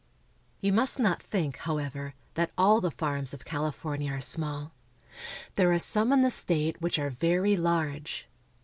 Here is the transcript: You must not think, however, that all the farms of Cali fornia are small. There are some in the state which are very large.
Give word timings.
You 0.61 0.73
must 0.73 0.97
not 0.97 1.21
think, 1.21 1.57
however, 1.59 2.15
that 2.33 2.51
all 2.57 2.81
the 2.81 2.89
farms 2.89 3.35
of 3.35 3.45
Cali 3.45 3.69
fornia 3.69 4.13
are 4.13 4.19
small. 4.19 4.71
There 5.53 5.71
are 5.71 5.77
some 5.77 6.11
in 6.11 6.23
the 6.23 6.31
state 6.31 6.81
which 6.81 6.97
are 6.97 7.11
very 7.11 7.55
large. 7.55 8.25